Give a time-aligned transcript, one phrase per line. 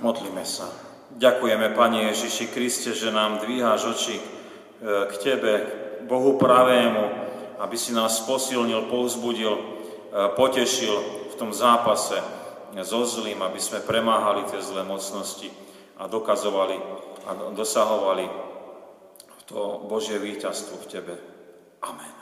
[0.00, 0.68] Modlíme sa.
[1.20, 4.24] Ďakujeme, Pane Ježiši Kriste, že nám dvíhaš oči e,
[5.10, 5.52] k Tebe,
[6.08, 7.04] Bohu pravému,
[7.60, 9.62] aby si nás posilnil, povzbudil, e,
[10.32, 10.96] potešil
[11.30, 12.16] v tom zápase
[12.80, 15.52] so zlým, aby sme premáhali tie zlé mocnosti
[16.00, 16.78] a dokazovali
[17.28, 18.24] a dosahovali
[19.50, 21.14] to Božie víťazstvo v Tebe.
[21.82, 22.19] Amen.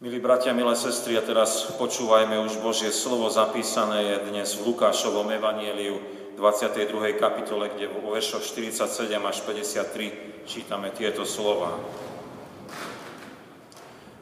[0.00, 5.28] Milí bratia, milé sestry, a teraz počúvajme už Božie slovo zapísané je dnes v Lukášovom
[5.28, 6.00] evanieliu
[6.40, 7.20] 22.
[7.20, 8.80] kapitole, kde vo veršoch 47
[9.20, 11.76] až 53 čítame tieto slova.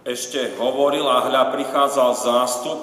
[0.03, 2.79] Ešte hovoril a hľa prichádzal zástup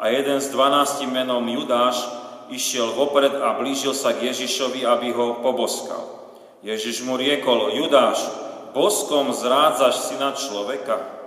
[0.00, 2.00] a jeden z dvanácti menom Judáš
[2.48, 6.32] išiel vopred a blížil sa k Ježišovi, aby ho poboskal.
[6.64, 8.24] Ježiš mu riekol, Judáš,
[8.72, 11.17] boskom zrádzaš syna človeka?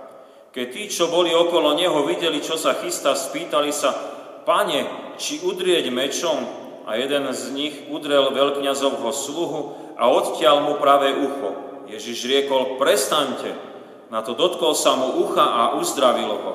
[0.52, 3.96] Keď tí, čo boli okolo neho, videli, čo sa chystá, spýtali sa,
[4.44, 4.84] pane,
[5.16, 6.60] či udrieť mečom?
[6.84, 9.60] A jeden z nich udrel veľkňazovho sluhu
[9.96, 11.56] a odtiaľ mu pravé ucho.
[11.88, 13.54] Ježiš riekol, prestaňte.
[14.12, 16.52] Na to dotkol sa mu ucha a uzdravilo ho.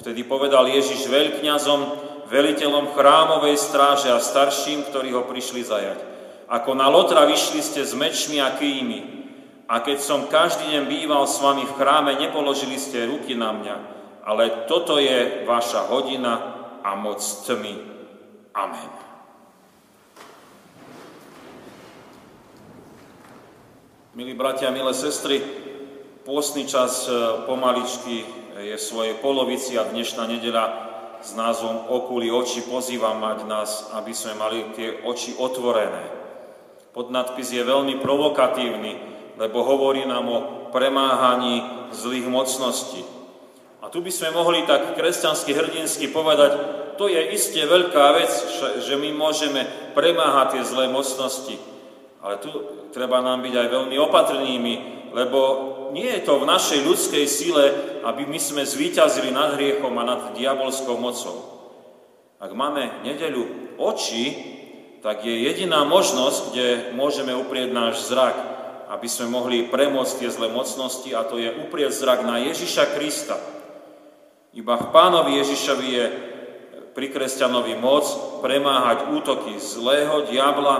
[0.00, 1.80] Vtedy povedal Ježiš veľkňazom,
[2.32, 5.98] veliteľom chrámovej stráže a starším, ktorí ho prišli zajať.
[6.48, 9.23] Ako na lotra vyšli ste s mečmi a kýjmi,
[9.64, 13.76] a keď som každý deň býval s vami v chráme, nepoložili ste ruky na mňa,
[14.24, 16.32] ale toto je vaša hodina
[16.84, 17.74] a moc tmy.
[18.52, 18.92] Amen.
[24.14, 25.42] Milí bratia, milé sestry,
[26.22, 27.12] pôstny čas e,
[27.50, 28.22] pomaličky
[28.54, 30.64] je v svojej polovici a dnešná nedela
[31.18, 36.04] s názvom Okuli oči pozýva mať nás, aby sme mali tie oči otvorené.
[36.94, 40.38] Podnadpis je veľmi provokatívny, lebo hovorí nám o
[40.70, 43.02] premáhaní zlých mocností.
[43.82, 46.56] A tu by sme mohli tak kresťansky hrdinsky povedať,
[46.94, 48.32] to je iste veľká vec,
[48.80, 51.58] že my môžeme premáhať tie zlé mocnosti.
[52.22, 52.48] Ale tu
[52.94, 54.74] treba nám byť aj veľmi opatrnými,
[55.12, 55.40] lebo
[55.92, 57.64] nie je to v našej ľudskej sile,
[58.02, 61.54] aby my sme zvíťazili nad hriechom a nad diabolskou mocou.
[62.40, 64.54] Ak máme nedeľu oči,
[65.04, 68.53] tak je jediná možnosť, kde môžeme uprieť náš zrak
[68.94, 73.34] aby sme mohli premôcť tie zlé mocnosti a to je uprieť zrak na Ježiša Krista.
[74.54, 76.04] Iba v pánovi Ježišovi je
[76.94, 78.06] pri kresťanovi moc
[78.38, 80.76] premáhať útoky zlého diabla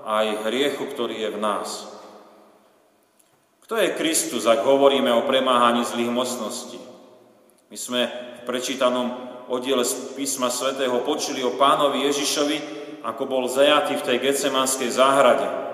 [0.00, 1.68] a aj hriechu, ktorý je v nás.
[3.68, 6.80] Kto je Kristus, ak hovoríme o premáhaní zlých mocností?
[7.68, 8.00] My sme
[8.40, 9.12] v prečítanom
[9.52, 12.56] oddiele z písma svätého počuli o pánovi Ježišovi,
[13.04, 15.71] ako bol zajatý v tej gecemanskej záhrade.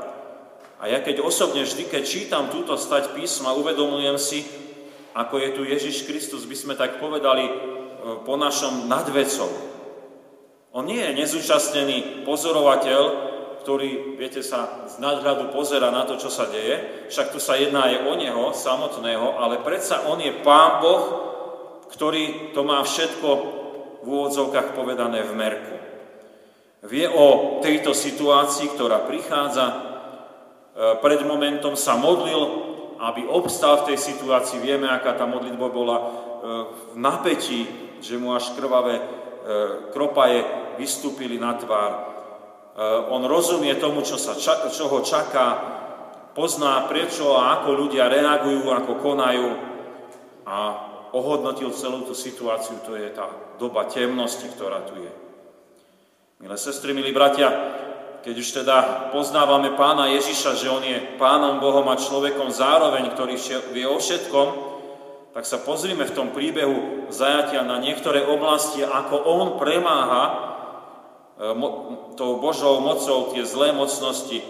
[0.78, 4.46] A ja keď osobne vždy, keď čítam túto stať písma, uvedomujem si,
[5.10, 7.52] ako je tu Ježiš Kristus, by sme tak povedali, e,
[8.22, 9.50] po našom nadvecov.
[10.70, 13.02] On nie je nezúčastnený pozorovateľ,
[13.66, 17.90] ktorý, viete, sa z nadhľadu pozera na to, čo sa deje, však tu sa jedná
[17.90, 21.04] aj o neho samotného, ale predsa on je Pán Boh,
[21.90, 23.28] ktorý to má všetko
[24.04, 25.76] v úvodzovkách povedané v merku.
[26.86, 29.87] Vie o tejto situácii, ktorá prichádza,
[30.78, 32.42] pred momentom sa modlil,
[33.02, 34.62] aby obstal v tej situácii.
[34.62, 36.04] Vieme, aká tá modlitba bola e,
[36.94, 37.66] v napätí,
[37.98, 39.04] že mu až krvavé e,
[39.90, 40.42] kropaje
[40.78, 41.92] vystúpili na tvár.
[43.10, 44.38] On rozumie tomu, čo, sa,
[44.70, 45.46] čo ho čaká,
[46.38, 49.48] pozná prečo a ako ľudia reagujú, ako konajú
[50.46, 50.56] a
[51.10, 53.26] ohodnotil celú tú situáciu, to je tá
[53.58, 55.12] doba temnosti, ktorá tu je.
[56.38, 57.50] Milé sestry, milí bratia,
[58.28, 58.76] keď už teda
[59.08, 63.40] poznávame pána Ježiša, že on je pánom Bohom a človekom zároveň, ktorý
[63.72, 64.48] vie o všetkom,
[65.32, 70.32] tak sa pozrime v tom príbehu zajatia na niektoré oblasti, ako on premáha e,
[72.20, 74.44] tou Božou mocou tie zlé mocnosti,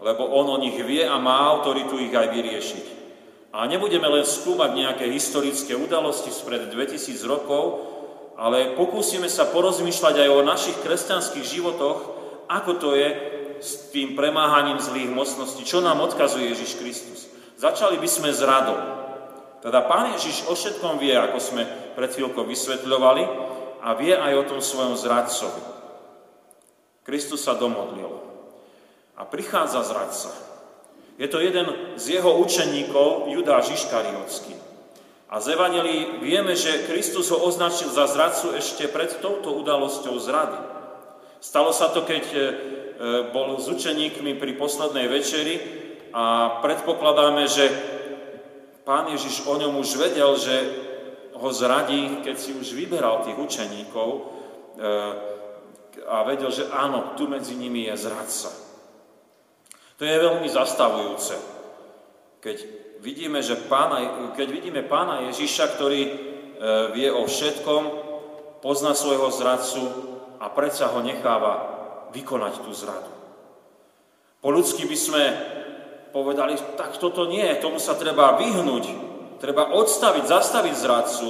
[0.00, 2.86] lebo on o nich vie a má autoritu ich aj vyriešiť.
[3.52, 7.84] A nebudeme len skúmať nejaké historické udalosti spred 2000 rokov,
[8.40, 12.07] ale pokúsime sa porozmýšľať aj o našich kresťanských životoch,
[12.48, 13.08] ako to je
[13.60, 17.20] s tým premáhaním zlých mocností, čo nám odkazuje Ježiš Kristus.
[17.60, 18.78] Začali by sme s radou.
[19.58, 21.62] Teda Pán Ježiš o všetkom vie, ako sme
[21.98, 23.24] pred chvíľkou vysvetľovali,
[23.82, 25.62] a vie aj o tom svojom zradcovi.
[27.06, 28.10] Kristus sa domodlil.
[29.18, 30.30] A prichádza zradca.
[31.18, 31.66] Je to jeden
[31.98, 34.54] z jeho učeníkov, Judáš Iškariotský.
[35.28, 40.58] A z Evangelii vieme, že Kristus ho označil za zradcu ešte pred touto udalosťou zrady.
[41.38, 42.42] Stalo sa to, keď e,
[43.30, 45.54] bol s učeníkmi pri poslednej večeri
[46.10, 47.70] a predpokladáme, že
[48.82, 50.56] pán Ježiš o ňom už vedel, že
[51.38, 54.20] ho zradí, keď si už vyberal tých učeníkov, e,
[56.08, 58.50] a vedel, že áno, tu medzi nimi je zradca.
[59.98, 61.34] To je veľmi zastavujúce,
[62.38, 62.56] keď
[63.02, 66.10] vidíme, že pána, keď vidíme pána Ježiša, ktorý e,
[66.98, 67.82] vie o všetkom,
[68.58, 69.82] pozná svojho zradcu
[70.38, 71.54] a predsa ho necháva
[72.14, 73.12] vykonať tú zradu.
[74.38, 75.24] Po ľudsky by sme
[76.14, 78.84] povedali, tak toto nie, tomu sa treba vyhnúť,
[79.42, 81.28] treba odstaviť, zastaviť zradcu,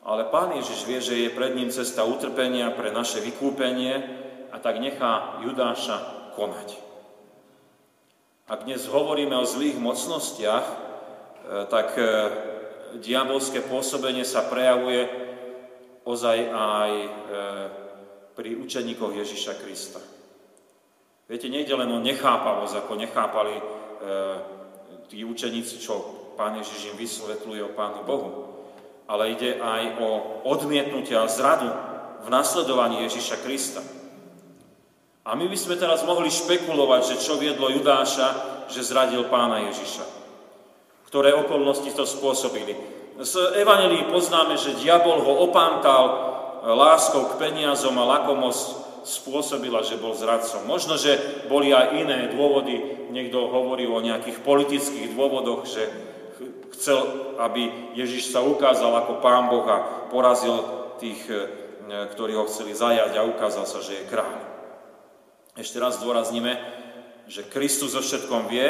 [0.00, 4.00] ale Pán Ježiš vie, že je pred ním cesta utrpenia pre naše vykúpenie
[4.48, 6.90] a tak nechá Judáša konať.
[8.50, 10.76] Ak dnes hovoríme o zlých mocnostiach, e,
[11.70, 12.02] tak e,
[12.98, 15.06] diabolské pôsobenie sa prejavuje
[16.02, 17.08] ozaj aj e,
[18.40, 20.00] pri učeníkoch Ježiša Krista.
[21.28, 23.62] Viete, nejde len o nechápavosť, ako nechápali e,
[25.12, 26.00] tí učeníci, čo
[26.40, 28.30] Pán Ježiš im vysvetľuje o Pánu Bohu,
[29.12, 30.08] ale ide aj o
[30.48, 31.68] odmietnutie a zradu
[32.24, 33.84] v nasledovaní Ježiša Krista.
[35.28, 38.28] A my by sme teraz mohli špekulovať, že čo viedlo Judáša,
[38.72, 40.08] že zradil pána Ježiša.
[41.12, 42.72] Ktoré okolnosti to spôsobili.
[43.20, 46.29] Z Evangelii poznáme, že diabol ho opántal
[46.64, 50.68] láskou k peniazom a lakomosť spôsobila, že bol zradcom.
[50.68, 51.16] Možno, že
[51.48, 53.08] boli aj iné dôvody.
[53.10, 55.88] Niekto hovorí o nejakých politických dôvodoch, že
[56.76, 57.00] chcel,
[57.40, 60.60] aby Ježiš sa ukázal ako pán Boh a porazil
[61.00, 61.48] tých, e,
[62.12, 64.36] ktorí ho chceli zajať a ukázal sa, že je kráľ.
[65.56, 66.56] Ešte raz zdôrazníme,
[67.28, 68.68] že Kristus o všetkom vie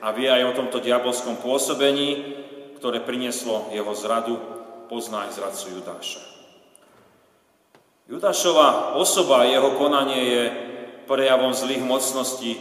[0.00, 2.40] a vie aj o tomto diabolskom pôsobení,
[2.80, 4.40] ktoré prinieslo jeho zradu,
[4.88, 6.39] pozná aj zradcu Judáša.
[8.10, 10.42] Judášova osoba a jeho konanie je
[11.06, 12.58] prejavom zlých mocností.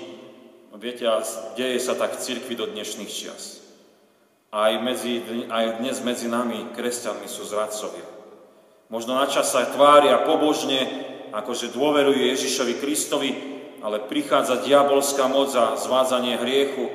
[0.77, 1.25] Viete, a
[1.57, 3.65] deje sa tak v cirkvi do dnešných čias.
[4.53, 5.19] Aj, medzi,
[5.49, 8.05] aj dnes medzi nami, kresťanmi, sú zradcovia.
[8.93, 10.85] Možno načas sa tvária pobožne,
[11.33, 13.31] akože dôverujú Ježišovi Kristovi,
[13.81, 16.85] ale prichádza diabolská moc za zvádzanie hriechu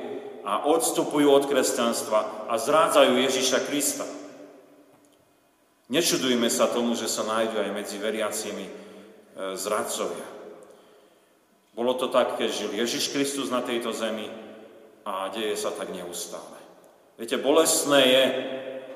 [0.47, 4.07] a odstupujú od kresťanstva a zrádzajú Ježiša Krista.
[5.85, 8.73] Nečudujme sa tomu, že sa nájdú aj medzi veriacimi e,
[9.53, 10.25] zradcovia.
[11.77, 14.25] Bolo to tak, keď žil Ježiš Kristus na tejto zemi
[15.05, 16.57] a deje sa tak neustále.
[17.21, 18.23] Viete, bolestné je,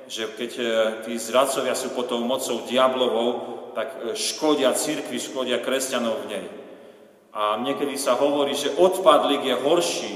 [0.09, 0.65] že keď e,
[1.05, 3.31] tí zradcovia sú pod tou mocou diablovou,
[3.77, 6.47] tak e, škodia církvi, škodia kresťanov v nej.
[7.37, 10.13] A niekedy sa hovorí, že odpadlik je horší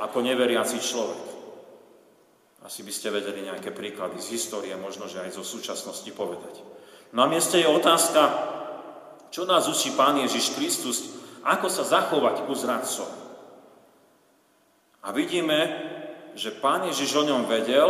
[0.00, 1.29] ako neveriaci človek.
[2.60, 6.60] Asi by ste vedeli nejaké príklady z histórie, možno, že aj zo súčasnosti povedať.
[7.16, 8.20] Na mieste je otázka,
[9.32, 10.98] čo nás učí Pán Ježiš Kristus,
[11.40, 13.08] ako sa zachovať ku zradcom.
[15.00, 15.58] A vidíme,
[16.36, 17.88] že Pán Ježiš o ňom vedel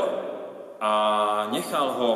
[0.79, 0.93] a
[1.51, 2.11] nechal ho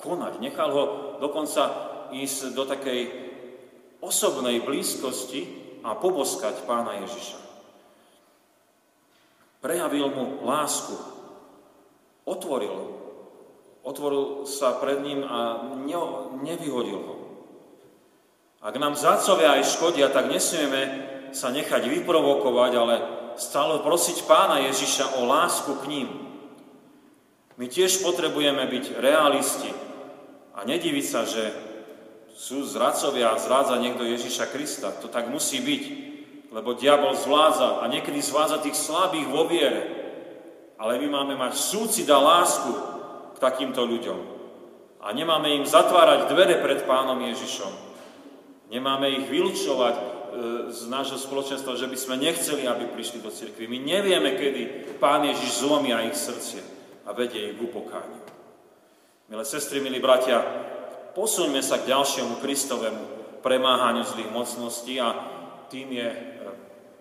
[0.00, 0.84] konať, nechal ho
[1.20, 1.68] dokonca
[2.10, 3.00] ísť do takej
[4.00, 5.44] osobnej blízkosti
[5.84, 7.38] a poboskať Pána Ježiša.
[9.58, 11.17] Prejavil mu lásku,
[12.28, 12.76] otvoril.
[13.80, 15.96] Otvoril sa pred ním a ne,
[16.44, 17.16] nevyhodil ho.
[18.60, 22.94] Ak nám zácovia aj škodia, tak nesmieme sa nechať vyprovokovať, ale
[23.38, 26.08] stále prosiť pána Ježiša o lásku k ním.
[27.58, 29.70] My tiež potrebujeme byť realisti
[30.54, 31.54] a nediviť sa, že
[32.38, 34.94] sú zradcovia a zrádza niekto Ježiša Krista.
[35.02, 35.82] To tak musí byť,
[36.54, 39.97] lebo diabol zvládza a niekedy zvádza tých slabých vo viere.
[40.78, 42.70] Ale my máme mať súcit a lásku
[43.34, 44.38] k takýmto ľuďom.
[45.02, 47.70] A nemáme im zatvárať dvere pred pánom Ježišom.
[48.70, 50.02] Nemáme ich vylúčovať e,
[50.70, 53.66] z nášho spoločenstva, že by sme nechceli, aby prišli do cirkvi.
[53.66, 54.62] My nevieme, kedy
[55.02, 56.62] pán Ježiš zlomia ich srdce
[57.06, 58.22] a vedie ich k upokániu.
[59.32, 60.40] Milé sestry, milí bratia,
[61.16, 63.04] posuňme sa k ďalšiemu Kristovému
[63.40, 65.14] premáhaniu zlých mocností a
[65.72, 66.18] tým je, e,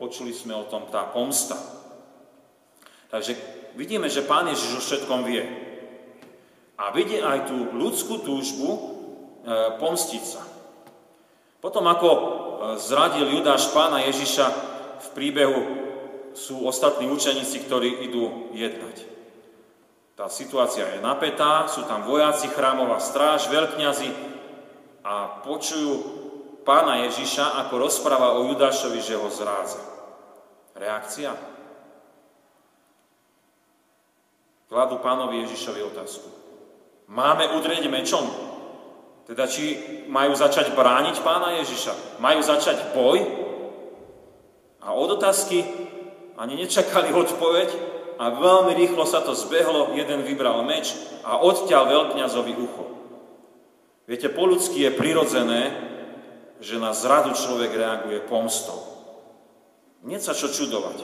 [0.01, 1.76] počuli sme o tom, tá pomsta.
[3.07, 3.35] Takže
[3.79, 5.43] vidíme, že Pán Ježiš o všetkom vie.
[6.77, 8.79] A vidie aj tú ľudskú túžbu e,
[9.81, 10.43] pomstiť sa.
[11.63, 12.21] Potom ako e,
[12.77, 14.45] zradil Judáš Pána Ježiša
[14.97, 15.61] v príbehu
[16.37, 19.17] sú ostatní učeníci, ktorí idú jednať.
[20.13, 24.09] Tá situácia je napätá, sú tam vojaci, chrámová stráž, veľkňazi
[25.05, 25.93] a počujú
[26.65, 29.81] pána Ježiša, ako rozpráva o Judášovi, že ho zrádza.
[30.73, 31.56] Reakcia?
[34.67, 36.27] Kladú pánovi Ježišovi otázku.
[37.07, 38.27] Máme udrieť mečom?
[39.23, 42.19] Teda či majú začať brániť pána Ježiša?
[42.19, 43.23] Majú začať boj?
[44.83, 45.63] A od otázky
[46.39, 47.69] ani nečakali odpoveď
[48.19, 52.85] a veľmi rýchlo sa to zbehlo, jeden vybral meč a odťal veľkňazovi ucho.
[54.07, 55.61] Viete, po ľudsky je prirodzené,
[56.63, 58.79] že na zradu človek reaguje pomstou.
[60.07, 61.03] Nie sa čo čudovať.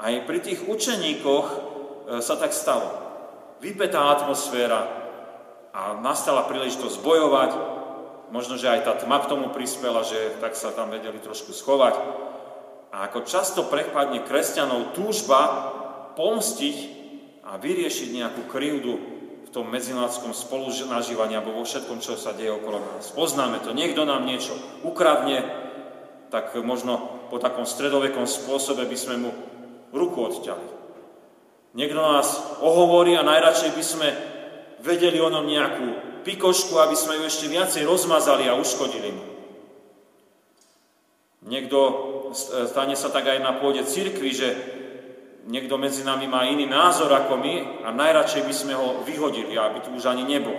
[0.00, 1.71] Aj pri tých učeníkoch
[2.20, 2.90] sa tak stalo.
[3.62, 4.86] Vypetá atmosféra
[5.72, 7.50] a nastala príležitosť bojovať.
[8.32, 11.94] Možno, že aj tá tma k tomu prispela, že tak sa tam vedeli trošku schovať.
[12.92, 15.40] A ako často prepadne kresťanov túžba
[16.16, 16.76] pomstiť
[17.44, 18.94] a vyriešiť nejakú krivdu
[19.44, 23.12] v tom medzinárodskom spolunažívaní alebo vo všetkom, čo sa deje okolo nás.
[23.12, 23.76] Poznáme to.
[23.76, 25.44] Niekto nám niečo ukradne,
[26.32, 29.30] tak možno po takom stredovekom spôsobe by sme mu
[29.92, 30.81] ruku odťali.
[31.72, 34.08] Niekto nás ohovorí a najradšej by sme
[34.84, 35.86] vedeli o ňom nejakú
[36.20, 39.24] pikošku, aby sme ju ešte viacej rozmazali a uškodili mu.
[41.42, 41.78] Niekto,
[42.70, 44.48] stane sa tak aj na pôde cirkvi, že
[45.48, 49.82] niekto medzi nami má iný názor ako my a najradšej by sme ho vyhodili, aby
[49.82, 50.54] tu už ani nebol.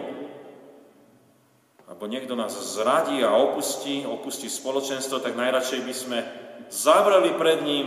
[1.88, 6.20] Alebo niekto nás zradí a opustí, opustí spoločenstvo, tak najradšej by sme
[6.68, 7.86] zavreli pred ním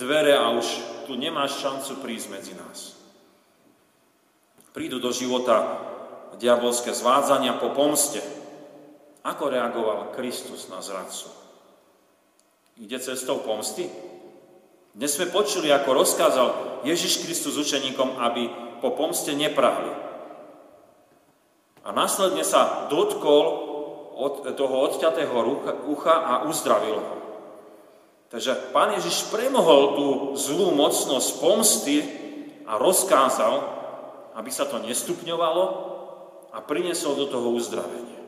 [0.00, 0.64] dvere a už
[1.04, 2.96] tu nemáš šancu prísť medzi nás.
[4.70, 5.82] Prídu do života
[6.38, 8.22] diabolské zvádzania po pomste.
[9.20, 11.28] Ako reagoval Kristus na zradcu?
[12.80, 13.90] Ide cestou pomsty?
[14.96, 16.48] Dnes sme počuli, ako rozkázal
[16.88, 18.48] Ježiš Kristus učeníkom, aby
[18.80, 19.92] po pomste neprahli.
[21.84, 23.44] A následne sa dotkol
[24.16, 25.36] od toho odťatého
[25.88, 27.19] ucha a uzdravil ho.
[28.30, 30.06] Takže pán Ježiš premohol tú
[30.38, 31.96] zlú mocnosť pomsty
[32.62, 33.54] a rozkázal,
[34.38, 35.64] aby sa to nestupňovalo
[36.54, 38.22] a priniesol do toho uzdravenie.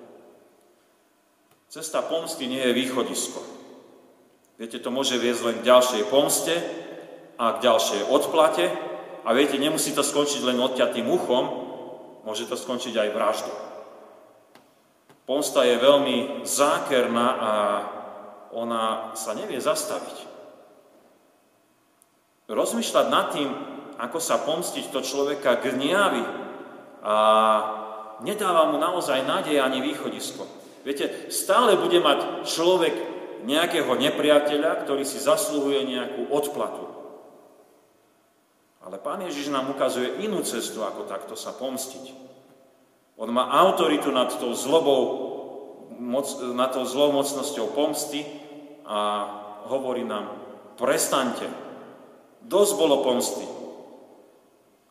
[1.70, 3.40] Cesta pomsty nie je východisko.
[4.58, 6.54] Viete, to môže viesť len k ďalšej pomste
[7.38, 8.66] a k ďalšej odplate.
[9.22, 11.44] A viete, nemusí to skončiť len odťatým uchom,
[12.26, 13.58] môže to skončiť aj vraždou.
[15.30, 17.52] Pomsta je veľmi zákerná a
[18.52, 20.28] ona sa nevie zastaviť.
[22.52, 23.48] Rozmýšľať nad tým,
[23.96, 26.24] ako sa pomstiť to človeka gniavi
[27.02, 27.16] a
[28.20, 30.44] nedáva mu naozaj nádej ani východisko.
[30.84, 32.94] Viete, stále bude mať človek
[33.46, 36.84] nejakého nepriateľa, ktorý si zasluhuje nejakú odplatu.
[38.82, 42.10] Ale Pán Ježiš nám ukazuje inú cestu, ako takto sa pomstiť.
[43.14, 45.02] On má autoritu nad tou zlobou,
[46.02, 46.26] moc,
[46.58, 48.26] nad tou zlomocnosťou pomsty
[48.92, 49.00] a
[49.72, 50.36] hovorí nám,
[50.76, 51.48] prestaňte,
[52.44, 53.48] dosť bolo pomsty.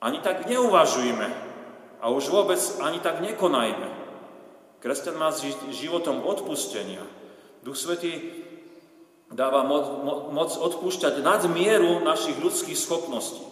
[0.01, 1.27] Ani tak neuvažujme
[2.01, 4.01] a už vôbec ani tak nekonajme.
[4.81, 5.29] Kresťan má
[5.69, 7.05] životom odpustenia.
[7.61, 8.41] Duch Svetý
[9.29, 9.85] dáva moc,
[10.33, 13.45] moc odpúšťať nad mieru našich ľudských schopností.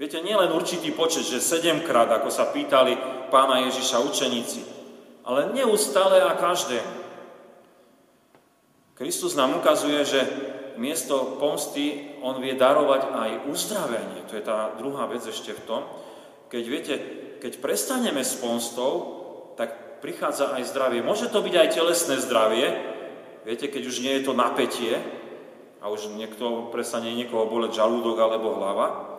[0.00, 2.96] Viete, nielen určitý počet, že sedemkrát, ako sa pýtali
[3.28, 4.60] pána Ježiša učeníci,
[5.28, 7.01] ale neustále a každé.
[9.02, 10.20] Kristus nám ukazuje, že
[10.78, 14.22] miesto pomsty on vie darovať aj uzdravenie.
[14.30, 15.82] To je tá druhá vec ešte v tom.
[16.46, 16.94] Keď viete,
[17.42, 19.18] keď prestaneme s pomstou,
[19.58, 21.02] tak prichádza aj zdravie.
[21.02, 22.92] Môže to byť aj telesné zdravie,
[23.42, 25.02] Viete, keď už nie je to napätie
[25.82, 29.18] a už niekto prestane niekoho boleť žalúdok alebo hlava,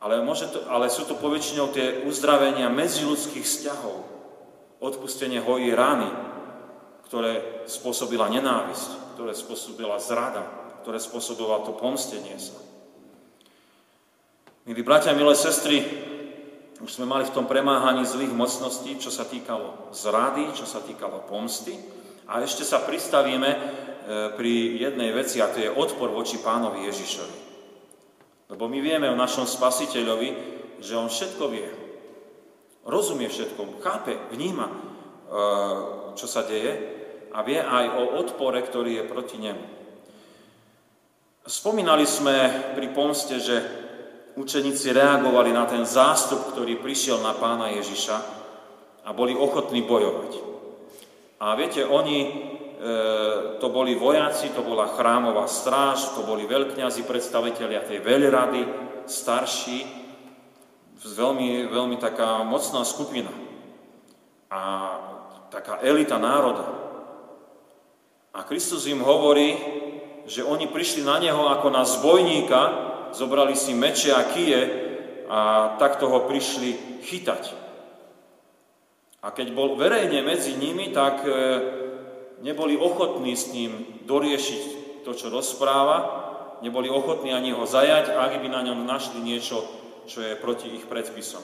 [0.00, 3.96] ale, môže to, ale sú to poväčšinou tie uzdravenia medziludských vzťahov,
[4.80, 6.08] odpustenie hojí rany,
[7.10, 10.46] ktoré spôsobila nenávisť, ktoré spôsobila zrada,
[10.86, 12.54] ktoré spôsobila to pomstenie sa.
[14.62, 15.82] Milí bratia, milé sestry,
[16.78, 21.26] už sme mali v tom premáhaní zlých mocností, čo sa týkalo zrady, čo sa týkalo
[21.26, 21.74] pomsty,
[22.30, 23.58] a ešte sa pristavíme e,
[24.38, 27.38] pri jednej veci, a to je odpor voči pánovi Ježišovi.
[28.54, 30.30] Lebo my vieme o našom spasiteľovi,
[30.78, 31.68] že on všetko vie.
[32.86, 34.74] Rozumie všetko, chápe, vníma, e,
[36.14, 36.99] čo sa deje
[37.30, 39.64] a vie aj o odpore, ktorý je proti nemu.
[41.46, 43.56] Spomínali sme pri pomste, že
[44.36, 48.16] učeníci reagovali na ten zástup, ktorý prišiel na pána Ježiša
[49.06, 50.32] a boli ochotní bojovať.
[51.40, 52.30] A viete, oni, e,
[53.56, 58.62] to boli vojaci, to bola chrámová stráž, to boli veľkňazi, predstavitelia tej veľrady,
[59.08, 59.88] starší,
[61.00, 63.32] veľmi, veľmi taká mocná skupina
[64.52, 64.60] a
[65.48, 66.89] taká elita národa.
[68.30, 69.58] A Kristus im hovorí,
[70.30, 72.60] že oni prišli na neho ako na zbojníka,
[73.10, 74.60] zobrali si meče a kije
[75.26, 75.40] a
[75.78, 77.44] takto ho prišli chytať.
[79.20, 81.30] A keď bol verejne medzi nimi, tak e,
[82.40, 84.62] neboli ochotní s ním doriešiť
[85.04, 85.98] to, čo rozpráva,
[86.64, 89.60] neboli ochotní ani ho zajať, ak by na ňom našli niečo,
[90.08, 91.42] čo je proti ich predpisom.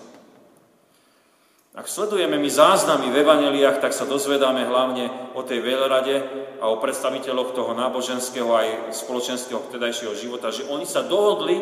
[1.76, 6.14] Ak sledujeme my záznamy v evaneliách, tak sa dozvedáme hlavne o tej veľrade,
[6.60, 11.60] a o predstaviteľoch toho náboženského aj spoločenského vtedajšieho života, že oni sa dohodli,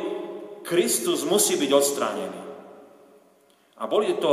[0.62, 2.40] Kristus musí byť odstránený.
[3.75, 4.30] A boli to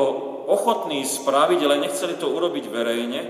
[0.47, 3.21] ochotní spraviť, ale nechceli to urobiť verejne,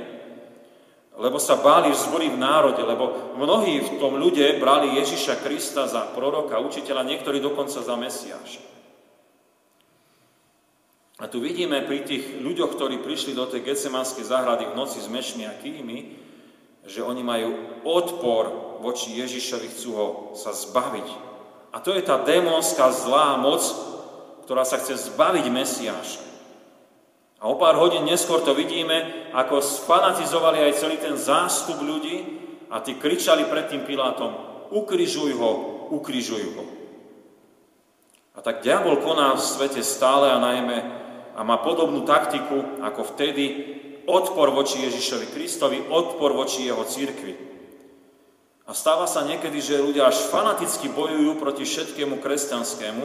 [1.15, 6.12] lebo sa báli vzbory v národe, lebo mnohí v tom ľude brali Ježiša Krista za
[6.12, 8.80] proroka, učiteľa, niektorí dokonca za Mesiáša.
[11.21, 15.05] A tu vidíme pri tých ľuďoch, ktorí prišli do tej Getsemanskej záhrady v noci s
[15.05, 16.17] mešmi a kými,
[16.81, 17.49] že oni majú
[17.85, 18.49] odpor
[18.81, 21.07] voči Ježišovi, chcú ho sa zbaviť.
[21.71, 23.61] A to je tá démonská zlá moc,
[24.49, 26.25] ktorá sa chce zbaviť Mesiáša.
[27.37, 32.41] A o pár hodín neskôr to vidíme, ako sfanatizovali aj celý ten zástup ľudí
[32.73, 34.33] a tí kričali pred tým Pilátom,
[34.73, 35.51] ukrižuj ho,
[35.93, 36.65] ukrižuj ho.
[38.33, 41.01] A tak diabol koná v svete stále a najmä
[41.35, 43.45] a má podobnú taktiku ako vtedy,
[44.07, 47.33] odpor voči Ježišovi Kristovi, odpor voči jeho církvi.
[48.67, 53.03] A stáva sa niekedy, že ľudia až fanaticky bojujú proti všetkému kresťanskému,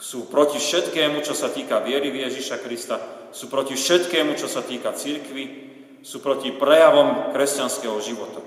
[0.00, 2.96] sú proti všetkému, čo sa týka viery v Ježiša Krista,
[3.36, 5.68] sú proti všetkému, čo sa týka církvy,
[6.00, 8.40] sú proti prejavom kresťanského života.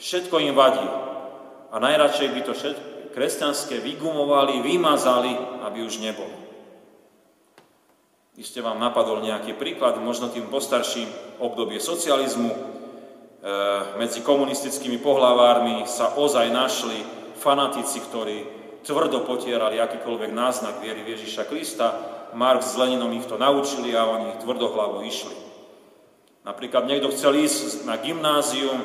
[0.00, 0.88] Všetko im vadí.
[1.68, 5.30] A najradšej by to všetko kresťanské vygumovali, vymazali,
[5.62, 6.43] aby už nebolo.
[8.34, 11.06] Iste vám napadol nejaký príklad, možno tým postarším
[11.38, 12.50] obdobie socializmu.
[12.50, 12.58] E,
[13.94, 16.98] medzi komunistickými pohlavármi sa ozaj našli
[17.38, 18.36] fanatici, ktorí
[18.82, 21.94] tvrdo potierali akýkoľvek náznak viery Ježiša Krista.
[22.34, 25.38] Marx s Leninom ich to naučili a oni tvrdohlavo išli.
[26.42, 28.82] Napríklad niekto chcel ísť na gymnázium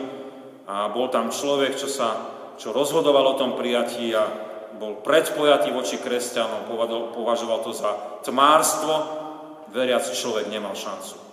[0.70, 2.14] a bol tam človek, čo, sa,
[2.62, 4.30] čo rozhodoval o tom prijatí a
[4.78, 6.70] bol predpojatý voči kresťanom,
[7.18, 9.26] považoval to za tmárstvo
[9.74, 11.30] veriaci človek nemal šancu.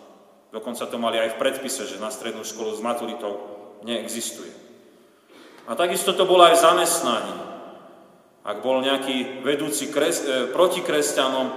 [0.54, 3.36] Dokonca to mali aj v predpise, že na strednú školu s maturitou
[3.84, 4.48] neexistuje.
[5.66, 7.34] A takisto to bolo aj zamestnaní.
[8.46, 11.50] Ak bol nejaký vedúci kres, e, proti kresťanom,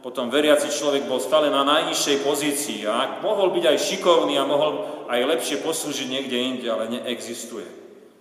[0.00, 4.48] potom veriaci človek bol stále na najnižšej pozícii a ak mohol byť aj šikovný a
[4.48, 7.68] mohol aj lepšie poslúžiť niekde inde, ale neexistuje.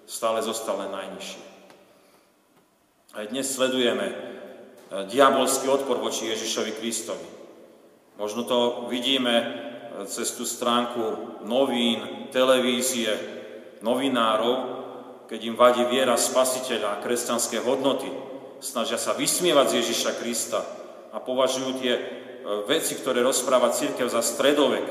[0.06, 1.42] Stále zostal len najnižší.
[3.16, 4.16] Aj dnes sledujeme e,
[5.08, 7.41] diabolský odpor voči Ježišovi Kristovi.
[8.22, 9.46] Možno to vidíme e,
[10.06, 13.10] cez tú stránku novín, televízie,
[13.82, 14.58] novinárov,
[15.26, 18.14] keď im vadí viera spasiteľa a kresťanské hodnoty.
[18.62, 20.62] Snažia sa vysmievať z Ježiša Krista
[21.10, 22.02] a považujú tie e,
[22.70, 24.86] veci, ktoré rozpráva církev za stredovek.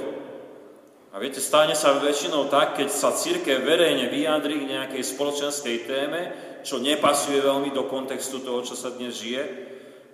[1.15, 6.21] A viete, stane sa väčšinou tak, keď sa církev verejne vyjadri k nejakej spoločenskej téme,
[6.67, 9.43] čo nepasuje veľmi do kontextu toho, čo sa dnes žije,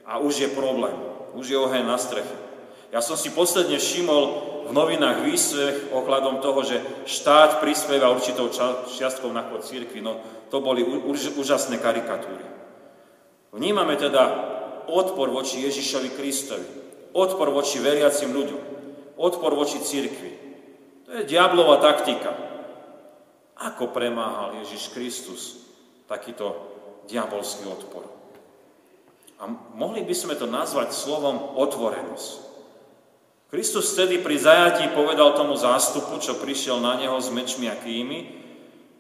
[0.05, 0.95] a už je problém,
[1.33, 2.46] už je oheň na streche.
[2.95, 4.23] Ja som si posledne všimol
[4.67, 8.51] v novinách výsvech ohľadom toho, že štát prispieva určitou
[8.91, 10.03] čiastkou na chod církvy.
[10.03, 10.19] No
[10.51, 10.83] to boli
[11.39, 12.47] úžasné karikatúry.
[13.55, 14.23] Vnímame teda
[14.91, 16.69] odpor voči Ježišovi Kristovi,
[17.15, 18.63] odpor voči veriacim ľuďom,
[19.19, 20.33] odpor voči církvi.
[21.07, 22.35] To je diablová taktika.
[23.57, 25.43] Ako premáhal Ježiš Kristus
[26.05, 26.53] takýto
[27.09, 28.05] diabolský odpor?
[29.41, 32.56] A mohli by sme to nazvať slovom otvorenosť.
[33.57, 38.29] Kristus vtedy pri zajatí povedal tomu zástupu, čo prišiel na neho s mečmi a kými,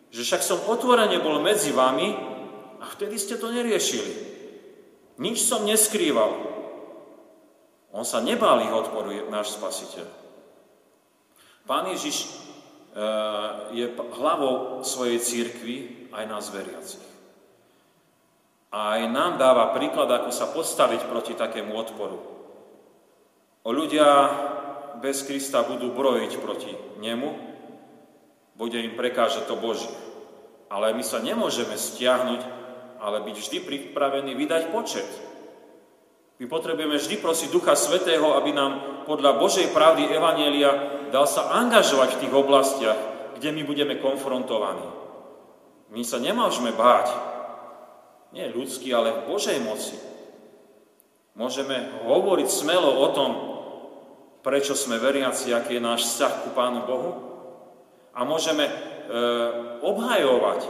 [0.08, 2.16] že však som otvorene bol medzi vami
[2.80, 4.16] a vtedy ste to neriešili.
[5.20, 6.32] Nič som neskrýval.
[7.92, 10.08] On sa nebál ich odporu, náš spasiteľ.
[11.68, 12.28] Pán Ježiš e,
[13.76, 17.04] je hlavou svojej církvy aj nás veriacich.
[18.72, 22.36] A aj nám dáva príklad, ako sa postaviť proti takému odporu.
[23.66, 24.08] Ľudia
[25.02, 26.70] bez Krista budú brojiť proti
[27.02, 27.34] nemu,
[28.54, 29.90] bude im prekážať to Božie.
[30.70, 32.42] Ale my sa nemôžeme stiahnuť,
[33.02, 35.06] ale byť vždy pripravení vydať počet.
[36.38, 42.16] My potrebujeme vždy prosiť Ducha Svetého, aby nám podľa Božej pravdy Evanielia dal sa angažovať
[42.16, 42.98] v tých oblastiach,
[43.34, 44.84] kde my budeme konfrontovaní.
[45.90, 47.14] My sa nemôžeme báť.
[48.30, 49.96] Nie ľudský, ale v Božej moci.
[51.36, 53.55] Môžeme hovoriť smelo o tom,
[54.46, 57.10] prečo sme veriaci, aký je náš vzťah ku Pánu Bohu.
[58.14, 58.72] A môžeme e,
[59.82, 60.60] obhajovať,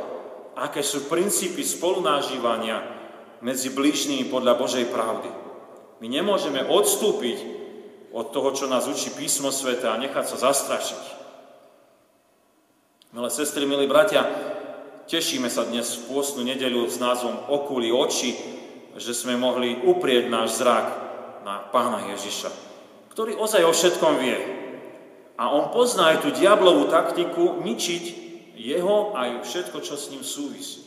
[0.57, 2.81] aké sú princípy spolunážívania
[3.45, 5.29] medzi blížnymi podľa Božej pravdy.
[6.01, 7.37] My nemôžeme odstúpiť
[8.17, 11.05] od toho, čo nás učí písmo sveta a nechať sa zastrašiť.
[13.13, 14.25] Milé sestry, milí bratia,
[15.05, 18.33] tešíme sa dnes v pôstnu nedeľu s názvom Okuli oči,
[18.97, 20.87] že sme mohli uprieť náš zrak
[21.45, 22.67] na Pána Ježiša
[23.17, 24.37] ktorý ozaj o všetkom vie.
[25.41, 28.05] A on pozná aj tú diablovú taktiku ničiť
[28.61, 30.85] jeho aj všetko, čo s ním súvisí.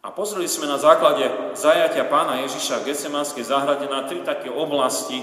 [0.00, 5.20] A pozreli sme na základe zajatia pána Ježiša v Getsemanskej záhrade na tri také oblasti,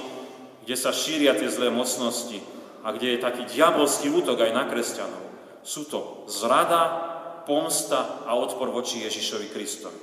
[0.62, 2.38] kde sa šíria tie zlé mocnosti
[2.86, 5.26] a kde je taký diabolský útok aj na kresťanov.
[5.66, 7.02] Sú to zrada,
[7.50, 10.02] pomsta a odpor voči Ježišovi Kristovi.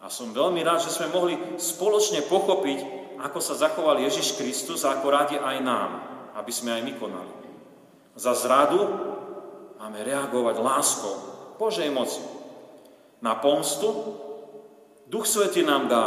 [0.00, 4.98] A som veľmi rád, že sme mohli spoločne pochopiť, ako sa zachoval Ježiš Kristus a
[4.98, 5.90] ako rádi aj nám,
[6.38, 7.34] aby sme aj my konali.
[8.18, 8.80] Za zradu
[9.78, 11.14] máme reagovať láskou
[11.58, 12.22] Božej moci.
[13.22, 14.18] Na pomstu
[15.10, 16.04] Duch Svety nám dá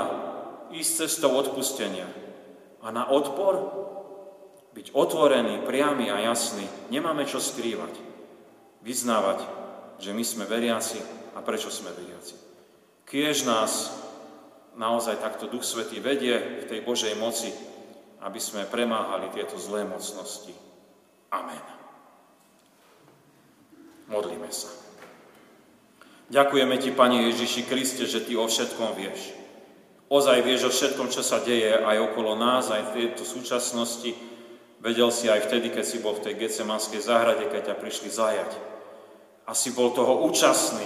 [0.72, 2.08] ísť cestou odpustenia.
[2.82, 3.60] A na odpor
[4.72, 6.64] byť otvorený, priamy a jasný.
[6.88, 7.92] Nemáme čo skrývať.
[8.82, 9.62] Vyznávať
[10.02, 10.98] že my sme veriaci
[11.38, 12.34] a prečo sme veriaci.
[13.06, 13.94] Kiež nás
[14.76, 17.52] naozaj takto Duch Svetý vedie v tej Božej moci,
[18.22, 20.54] aby sme premáhali tieto zlé mocnosti.
[21.32, 21.64] Amen.
[24.12, 24.70] Modlíme sa.
[26.32, 29.36] Ďakujeme Ti, Pane Ježiši Kriste, že Ty o všetkom vieš.
[30.12, 34.12] Ozaj vieš o všetkom, čo sa deje aj okolo nás, aj v tejto súčasnosti.
[34.84, 38.52] Vedel si aj vtedy, keď si bol v tej Gecemanskej záhrade, keď ťa prišli zajať
[39.48, 40.84] a si bol toho účastný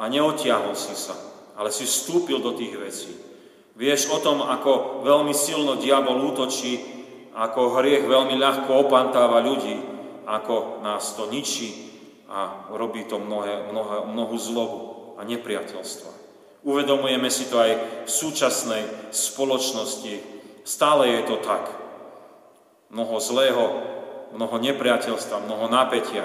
[0.00, 1.16] a neotiahol si sa,
[1.54, 3.12] ale si vstúpil do tých vecí.
[3.74, 6.78] Vieš o tom, ako veľmi silno diabol útočí,
[7.34, 9.74] ako hriech veľmi ľahko opantáva ľudí,
[10.26, 11.90] ako nás to ničí
[12.30, 14.80] a robí to mnohé, mnohé, mnohú zlobu
[15.18, 16.10] a nepriateľstva.
[16.64, 17.72] Uvedomujeme si to aj
[18.06, 20.14] v súčasnej spoločnosti.
[20.64, 21.68] Stále je to tak.
[22.88, 23.64] Mnoho zlého,
[24.32, 26.24] mnoho nepriateľstva, mnoho napätia,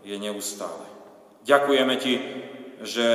[0.00, 0.86] je neustále.
[1.44, 2.14] Ďakujeme Ti,
[2.80, 3.08] že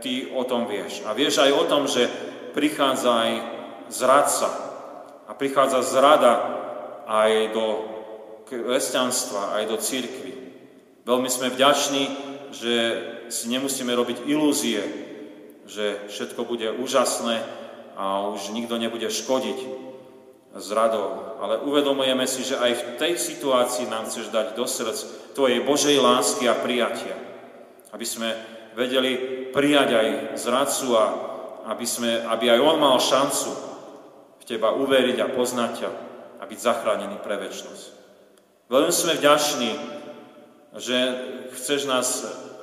[0.00, 1.04] Ty o tom vieš.
[1.04, 2.08] A vieš aj o tom, že
[2.56, 3.32] prichádza aj
[3.92, 4.48] zradca.
[5.28, 6.32] A prichádza zrada
[7.06, 7.66] aj do
[8.50, 10.32] kresťanstva, aj do církvy.
[11.06, 12.02] Veľmi sme vďační,
[12.50, 12.74] že
[13.30, 14.82] si nemusíme robiť ilúzie,
[15.70, 17.46] že všetko bude úžasné
[17.94, 19.58] a už nikto nebude škodiť
[20.58, 21.38] s radou.
[21.38, 24.98] Ale uvedomujeme si, že aj v tej situácii nám chceš dať do srdc
[25.38, 27.14] Tvojej Božej lásky a prijatia.
[27.94, 28.34] Aby sme
[28.74, 30.08] vedeli prijať aj
[30.38, 31.06] zradcu a
[31.70, 33.50] aby, sme, aby aj on mal šancu
[34.40, 35.90] v Teba uveriť a poznať ťa
[36.40, 37.86] a byť zachránený pre väčnosť.
[38.70, 39.70] Veľmi sme vďační,
[40.78, 40.96] že
[41.54, 42.08] chceš nás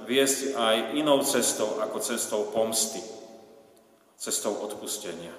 [0.07, 3.03] viesť aj inou cestou ako cestou pomsty,
[4.15, 5.35] cestou odpustenia.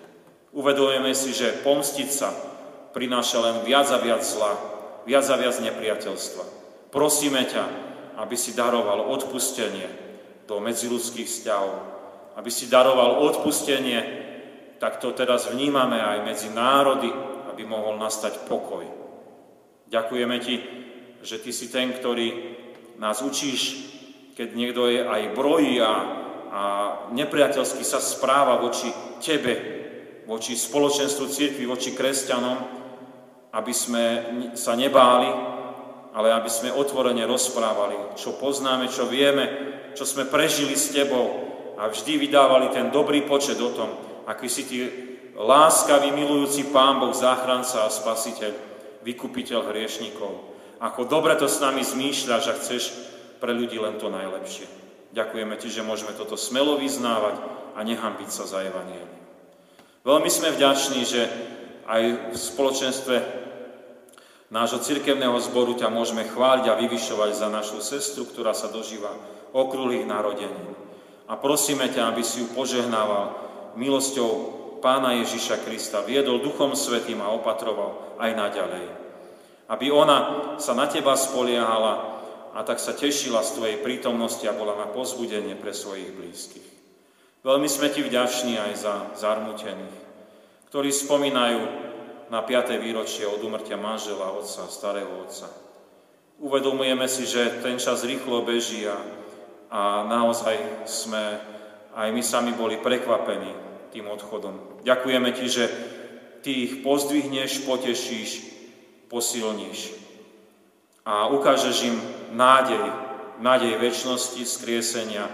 [0.52, 2.30] Uvedujeme si, že pomstiť sa
[2.92, 4.56] prináša len viac a viac zla,
[5.04, 6.44] viac a viac nepriateľstva.
[6.88, 7.64] Prosíme ťa,
[8.20, 10.07] aby si daroval odpustenie
[10.48, 11.72] do medziludských vzťahov,
[12.40, 14.00] aby si daroval odpustenie,
[14.80, 17.12] tak to teraz vnímame aj medzi národy,
[17.52, 18.88] aby mohol nastať pokoj.
[19.92, 20.56] Ďakujeme ti,
[21.20, 22.56] že ty si ten, ktorý
[22.96, 23.92] nás učíš,
[24.32, 25.92] keď niekto je aj brojí a,
[26.48, 26.62] a
[27.12, 28.88] nepriateľsky sa správa voči
[29.20, 29.54] tebe,
[30.24, 32.58] voči spoločenstvu církvy, voči kresťanom,
[33.52, 34.04] aby sme
[34.54, 35.57] sa nebáli,
[36.18, 39.46] ale aby sme otvorene rozprávali, čo poznáme, čo vieme,
[39.94, 41.46] čo sme prežili s Tebou
[41.78, 43.94] a vždy vydávali ten dobrý počet o tom,
[44.26, 44.78] aký si Ty
[45.38, 48.50] láskavý, milujúci Pán Boh, záchranca a spasiteľ,
[49.06, 50.58] vykupiteľ hriešnikov.
[50.82, 52.82] Ako dobre to s nami zmýšľaš a chceš
[53.38, 54.66] pre ľudí len to najlepšie.
[55.14, 57.38] Ďakujeme Ti, že môžeme toto smelo vyznávať
[57.78, 59.06] a nehambiť sa za Evangelium.
[60.02, 61.22] Veľmi sme vďační, že
[61.86, 63.14] aj v spoločenstve
[64.48, 69.12] nášho cirkevného zboru ťa môžeme chváliť a vyvyšovať za našu sestru, ktorá sa dožíva
[69.52, 70.76] okrúhlych narodení.
[71.28, 73.36] A prosíme ťa, aby si ju požehnával
[73.76, 78.86] milosťou Pána Ježiša Krista, viedol Duchom Svetým a opatroval aj naďalej.
[79.68, 80.18] Aby ona
[80.56, 82.16] sa na teba spoliehala
[82.56, 86.68] a tak sa tešila z tvojej prítomnosti a bola na pozbudenie pre svojich blízkych.
[87.44, 89.98] Veľmi sme ti vďační aj za zarmutených,
[90.72, 91.87] ktorí spomínajú
[92.28, 92.76] na 5.
[92.76, 95.48] výročie od umrtia manžela, otca, starého otca.
[96.38, 99.00] Uvedomujeme si, že ten čas rýchlo beží a,
[99.72, 101.40] a naozaj sme
[101.98, 103.50] aj my sami boli prekvapení
[103.90, 104.84] tým odchodom.
[104.86, 105.64] Ďakujeme Ti, že
[106.44, 108.30] Ty ich pozdvihneš, potešíš,
[109.10, 109.98] posilníš
[111.08, 111.96] a ukážeš im
[112.36, 112.84] nádej,
[113.40, 115.26] nádej väčšnosti, skriesenia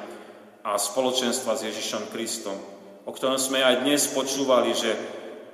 [0.63, 2.57] a spoločenstva s Ježišom Kristom,
[3.05, 4.95] o ktorom sme aj dnes počúvali, že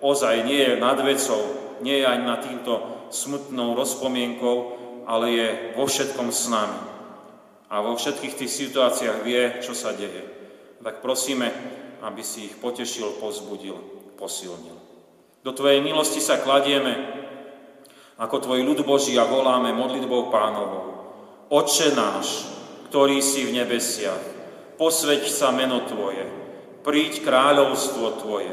[0.00, 1.42] ozaj nie je nad vecou,
[1.80, 2.72] nie je aj nad týmto
[3.12, 4.56] smutnou rozpomienkou,
[5.04, 6.80] ale je vo všetkom s nami.
[7.70, 10.26] A vo všetkých tých situáciách vie, čo sa deje.
[10.80, 11.52] Tak prosíme,
[12.02, 13.78] aby si ich potešil, pozbudil,
[14.18, 14.76] posilnil.
[15.40, 16.96] Do Tvojej milosti sa kladieme,
[18.20, 21.00] ako Tvoj ľud Boží a voláme modlitbou pánovou.
[21.48, 22.44] Oče náš,
[22.92, 24.20] ktorý si v nebesiach.
[24.76, 26.24] Posveď sa meno Tvoje,
[26.84, 28.52] príď kráľovstvo Tvoje,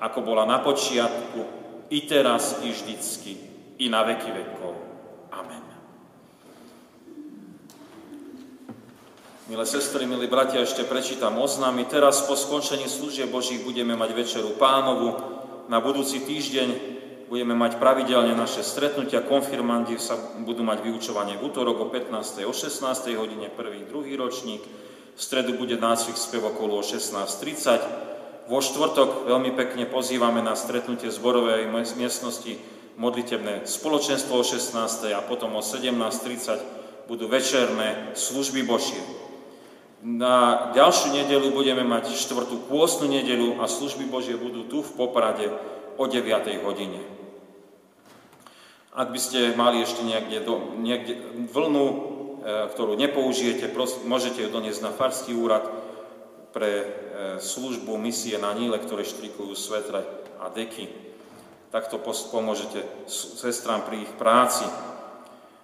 [0.00, 1.40] ako bola na počiatku,
[1.90, 3.32] i teraz, i vždycky,
[3.78, 4.74] i na veky vekov.
[5.30, 5.64] Amen.
[9.46, 11.86] Milé sestry, milí bratia, ešte prečítam oznámy.
[11.86, 15.14] Teraz po skončení služie Božích budeme mať večeru pánovu.
[15.70, 21.76] Na budúci týždeň budeme mať pravidelne naše stretnutia, konfirmandi sa budú mať vyučovanie v útorok
[21.82, 22.46] o 15.
[22.46, 22.86] o 16.
[23.18, 24.62] hodine, prvý, druhý ročník,
[25.16, 28.15] v stredu bude nácvik spev okolo o 16.30,
[28.46, 31.66] vo štvrtok veľmi pekne pozývame na stretnutie zborovej
[31.98, 32.58] miestnosti
[32.96, 35.12] modlitebné spoločenstvo o 16.
[35.12, 38.98] a potom o 17.30 budú večerné služby Božie.
[40.06, 45.50] Na ďalšiu nedelu budeme mať štvrtú pôstnu nedelu a služby Božie budú tu v Poprade
[45.98, 46.30] o 9.
[46.62, 47.02] hodine.
[48.96, 51.20] Ak by ste mali ešte niekde, do, niekde
[51.52, 51.94] vlnu, e,
[52.72, 55.68] ktorú nepoužijete, pros, môžete ju doniesť na Farský úrad
[56.56, 56.86] pre e,
[57.36, 60.00] službu misie na Níle, ktoré štrikujú svetre
[60.40, 60.88] a deky.
[61.68, 62.80] Takto pomôžete
[63.12, 64.64] sestrám pri ich práci.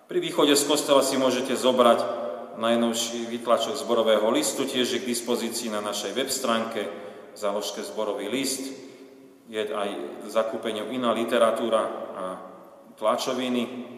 [0.05, 2.05] Pri východe z kostela si môžete zobrať
[2.61, 6.85] najnovší vytlačok zborového listu, tiež je k dispozícii na našej web stránke
[7.33, 8.61] v záložke zborový list.
[9.49, 9.89] Je aj
[10.29, 12.25] zakúpeniu iná literatúra a
[13.01, 13.89] tlačoviny.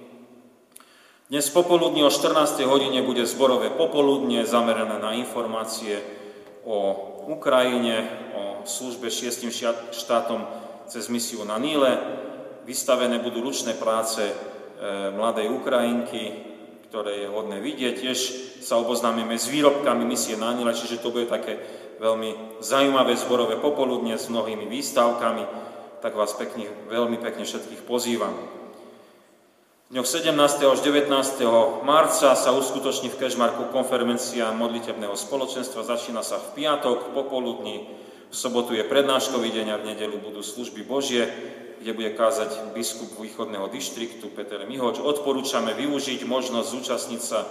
[1.27, 2.63] Dnes popoludní o 14.
[2.63, 6.14] hodine bude zborové popoludne zamerané na informácie
[6.65, 6.79] o
[7.29, 9.53] Ukrajine, o službe šiestim
[9.93, 10.45] štátom
[10.89, 12.01] cez misiu na Níle.
[12.65, 14.35] Vystavené budú ručné práce e,
[15.13, 16.53] mladej Ukrajinky,
[16.89, 17.95] ktoré je hodné vidieť.
[18.01, 18.19] Tiež
[18.65, 21.61] sa oboznámime s výrobkami misie na Níle, čiže to bude také
[22.01, 25.45] veľmi zaujímavé zborové popoludne s mnohými výstavkami,
[26.01, 28.64] tak vás pekne, veľmi pekne všetkých pozývam
[29.95, 30.35] dňoch 17.
[30.75, 31.07] až 19.
[31.87, 35.87] marca sa uskutoční v Kežmarku konferencia modlitebného spoločenstva.
[35.87, 37.87] Začína sa v piatok, popoludní,
[38.27, 41.31] v sobotu je prednáškový deň a v nedelu budú služby Božie,
[41.79, 44.99] kde bude kázať biskup východného dištriktu Peter Mihoč.
[44.99, 47.47] Odporúčame využiť možnosť zúčastniť sa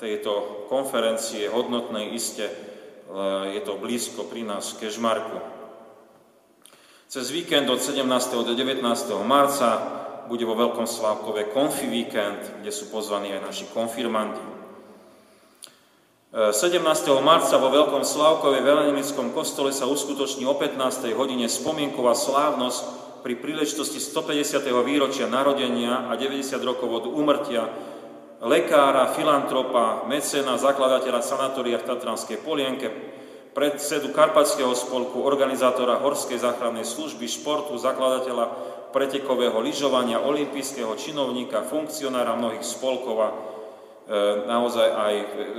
[0.00, 2.48] tejto konferencie hodnotnej iste,
[3.52, 5.44] je to blízko pri nás v Kežmarku.
[7.12, 8.00] Cez víkend od 17.
[8.32, 8.80] do 19.
[9.28, 14.42] marca bude vo Veľkom Slávkove konfi víkend, kde sú pozvaní aj naši konfirmanti.
[16.32, 16.80] 17.
[16.80, 21.12] E, marca vo Veľkom Slávkove v Elenemickom kostole sa uskutoční o 15.
[21.12, 24.64] hodine spomienková slávnosť pri príležitosti 150.
[24.82, 27.68] výročia narodenia a 90 rokov od úmrtia
[28.42, 32.90] lekára, filantropa, mecena, zakladateľa sanatória v Tatranskej Polienke,
[33.54, 38.44] predsedu Karpatského spolku, organizátora Horskej záchrannej služby, športu, zakladateľa
[38.92, 43.36] pretekového lyžovania, olimpijského činovníka, funkcionára mnohých spolkov a e,
[44.46, 45.14] naozaj aj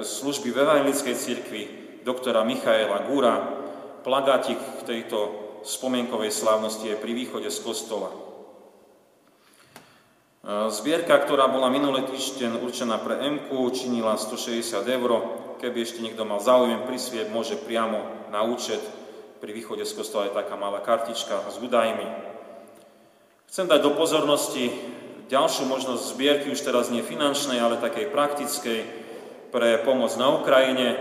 [0.06, 1.62] služby v Evangelickej cirkvi
[2.06, 3.36] doktora Michaela Gura.
[4.06, 8.14] Plagátik tejto spomienkovej slávnosti je pri východe z kostola.
[8.14, 8.18] E,
[10.70, 15.12] zbierka, ktorá bola minulý týždeň určená pre MQ, činila 160 eur.
[15.58, 18.84] Keby ešte niekto mal záujem prisvieť, môže priamo na účet.
[19.40, 22.34] Pri východe z kostola je taká malá kartička s údajmi.
[23.54, 24.74] Chcem dať do pozornosti
[25.30, 28.82] ďalšiu možnosť zbierky, už teraz nie finančnej, ale takej praktickej,
[29.54, 30.98] pre pomoc na Ukrajine.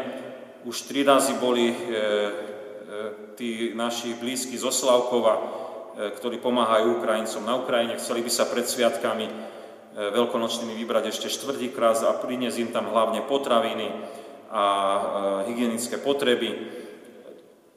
[0.68, 1.80] Už tri razy boli e, e,
[3.40, 5.42] tí naši blízki zo Slavkova, e,
[6.12, 7.96] ktorí pomáhajú Ukrajincom na Ukrajine.
[7.96, 9.34] Chceli by sa pred sviatkami e,
[10.12, 13.88] veľkonočnými vybrať ešte štvrtýkrát a priniesť im tam hlavne potraviny
[14.52, 15.00] a e,
[15.48, 16.68] hygienické potreby.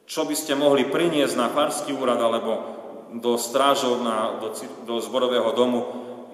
[0.04, 2.75] Čo by ste mohli priniesť na Farský úrad alebo
[3.14, 4.50] do strážov, na, do,
[4.86, 5.80] do zborového domu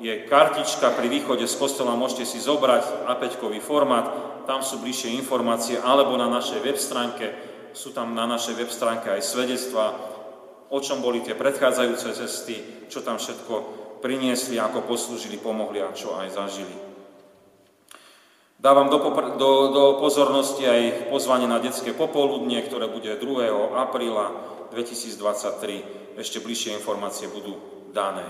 [0.03, 3.15] je kartička pri východe z kostola, môžete si zobrať a
[3.63, 4.07] formát,
[4.51, 7.31] tam sú bližšie informácie, alebo na našej web stránke,
[7.71, 9.95] sú tam na našej web stránke aj svedectva,
[10.73, 12.57] o čom boli tie predchádzajúce cesty,
[12.91, 13.55] čo tam všetko
[14.03, 16.92] priniesli, ako poslúžili, pomohli a čo aj zažili.
[18.63, 19.03] Dávam do,
[19.43, 23.51] do, do pozornosti aj pozvanie na detské popoludnie, ktoré bude 2.
[23.75, 24.31] apríla
[24.71, 27.59] 2023 ešte bližšie informácie budú
[27.91, 28.23] dané.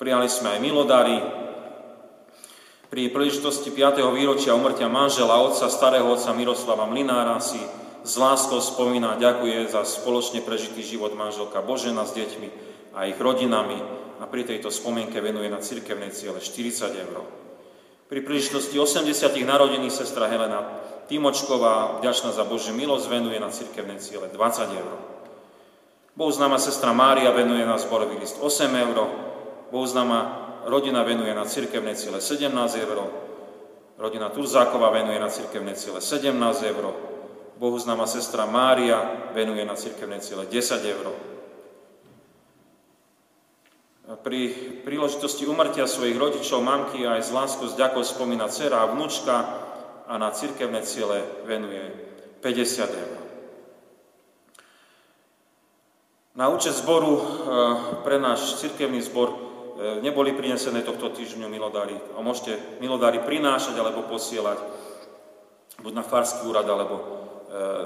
[0.00, 1.20] Prijali sme aj milodary.
[2.88, 4.00] Pri príležitosti 5.
[4.16, 7.60] výročia umrtia manžela, otca, starého otca Miroslava Mlinára si
[8.08, 12.48] s láskou spomína a ďakuje za spoločne prežitý život manželka Božena s deťmi
[12.96, 13.76] a ich rodinami
[14.16, 17.45] a pri tejto spomienke venuje na cirkevnej ciele 40 eur.
[18.06, 19.34] Pri príležitosti 80.
[19.42, 20.62] narodení sestra Helena
[21.10, 24.94] Timočková, vďačná za Božiu milosť, venuje na cirkevnej ciele 20 eur.
[26.14, 28.98] Bohu známa sestra Mária venuje na zborový list 8 eur.
[29.74, 30.18] Bohu známa
[30.70, 32.54] rodina venuje na cirkevné ciele 17
[32.86, 33.10] eur.
[33.98, 36.30] Rodina Turzáková venuje na cirkevné ciele 17
[36.62, 36.84] eur.
[37.58, 39.02] Bohu známa sestra Mária
[39.34, 41.06] venuje na cirkevné ciele 10 eur
[44.06, 44.54] pri
[44.86, 49.34] príležitosti umrtia svojich rodičov, mamky aj z lásku s ďakou spomína dcera a vnúčka
[50.06, 51.82] a na cirkevné ciele venuje
[52.38, 53.18] 50 eur.
[56.38, 57.22] Na účet zboru e,
[58.06, 59.36] pre náš cirkevný zbor e,
[60.04, 61.96] neboli prinesené tohto týždňu milodári.
[62.14, 64.60] A môžete milodári prinášať alebo posielať
[65.80, 67.04] buď na farský úrad alebo e,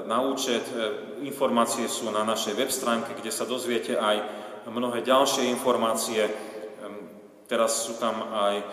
[0.05, 0.67] na účet.
[1.23, 4.19] Informácie sú na našej web stránke, kde sa dozviete aj
[4.69, 6.29] mnohé ďalšie informácie.
[7.49, 8.65] Teraz sú tam aj e,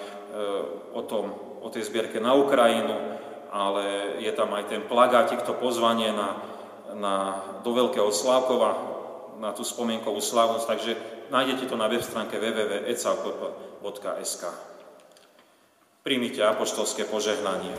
[0.94, 2.94] o, tom, o tej zbierke na Ukrajinu,
[3.50, 6.36] ale je tam aj ten plagátik, to pozvanie na,
[6.94, 8.70] na, do Veľkého Slávkova,
[9.42, 10.96] na tú spomienkovú slávnosť, takže
[11.30, 14.42] nájdete to na web stránke www.ecalkop.sk.
[16.06, 17.74] Príjmite apoštolské požehnanie.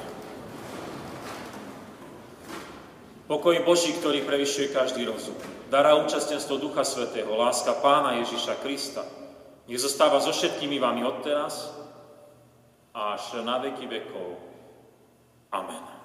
[3.30, 5.38] Pokoj Boží, ktorý prevyšuje každý rozum.
[5.70, 9.06] Dará účastenstvo Ducha Svetého, láska Pána Ježiša Krista.
[9.70, 11.70] Nech zostáva so všetkými vami odteraz
[12.90, 14.42] až na veky vekov.
[15.54, 15.99] Amen.